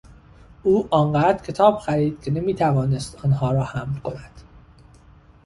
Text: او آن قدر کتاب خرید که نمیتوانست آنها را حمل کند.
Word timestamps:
او 0.63 0.87
آن 0.91 1.13
قدر 1.13 1.43
کتاب 1.43 1.77
خرید 1.79 2.21
که 2.23 2.31
نمیتوانست 2.31 3.25
آنها 3.25 3.51
را 3.51 3.63
حمل 3.63 3.99
کند. 3.99 4.41